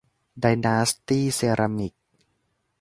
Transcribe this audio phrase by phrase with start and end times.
[0.41, 1.93] ไดนาสตี้เซรามิค